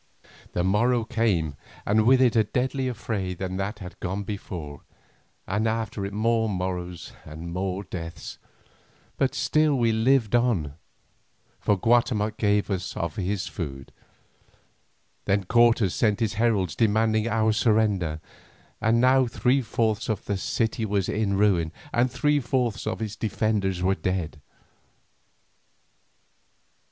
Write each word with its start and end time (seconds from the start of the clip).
The 0.53 0.63
morrow 0.63 1.03
came, 1.03 1.55
and 1.85 2.07
with 2.07 2.23
it 2.23 2.35
a 2.35 2.43
deadlier 2.43 2.95
fray 2.95 3.35
than 3.35 3.51
any 3.51 3.57
that 3.57 3.77
had 3.77 3.99
gone 3.99 4.23
before, 4.23 4.81
and 5.45 5.67
after 5.67 6.03
it 6.03 6.11
more 6.11 6.49
morrows 6.49 7.11
and 7.23 7.53
more 7.53 7.83
deaths, 7.83 8.39
but 9.17 9.35
still 9.35 9.75
we 9.77 9.91
lived 9.91 10.33
on, 10.33 10.73
for 11.59 11.77
Guatemoc 11.79 12.37
gave 12.37 12.71
us 12.71 12.97
of 12.97 13.15
his 13.15 13.45
food. 13.45 13.91
Then 15.25 15.43
Cortes 15.43 15.93
sent 15.93 16.19
his 16.19 16.33
heralds 16.33 16.75
demanding 16.75 17.27
our 17.27 17.51
surrender, 17.51 18.21
and 18.81 18.99
now 18.99 19.27
three 19.27 19.61
fourths 19.61 20.09
of 20.09 20.25
the 20.25 20.35
city 20.35 20.83
was 20.83 21.09
a 21.09 21.25
ruin, 21.27 21.71
and 21.93 22.09
three 22.09 22.39
fourths 22.39 22.87
of 22.87 23.03
its 23.03 23.15
defenders 23.15 23.83
were 23.83 23.93
dead. 23.93 24.41